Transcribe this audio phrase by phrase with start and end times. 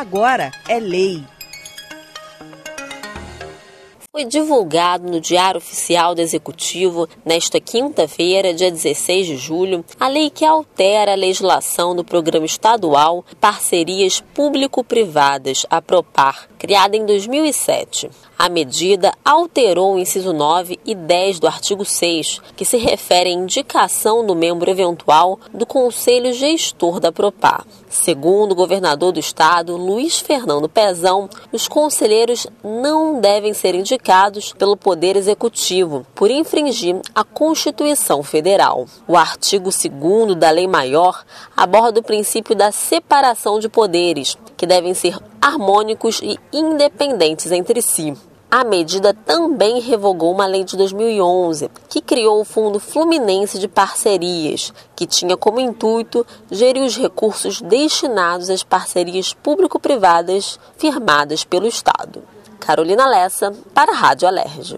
[0.00, 1.24] agora é lei.
[4.12, 10.28] Foi divulgado no Diário Oficial do Executivo, nesta quinta-feira, dia 16 de julho, a lei
[10.30, 18.10] que altera a legislação do Programa Estadual Parcerias Público-Privadas, a PROPAR, criada em 2007.
[18.36, 23.32] A medida alterou o inciso 9 e 10 do artigo 6, que se refere à
[23.32, 27.64] indicação do membro eventual do Conselho Gestor da Propar.
[27.88, 34.00] Segundo o governador do estado, Luiz Fernando Pezão, os conselheiros não devem ser indicados
[34.58, 38.86] pelo Poder Executivo por infringir a Constituição Federal.
[39.06, 41.24] O artigo 2 da Lei Maior
[41.56, 48.12] aborda o princípio da separação de poderes, que devem ser harmônicos e independentes entre si.
[48.50, 54.74] A medida também revogou uma lei de 2011 que criou o Fundo Fluminense de Parcerias,
[54.96, 62.24] que tinha como intuito gerir os recursos destinados às parcerias público-privadas firmadas pelo Estado.
[62.60, 64.68] Carolina Lessa, para a Rádio Alerj.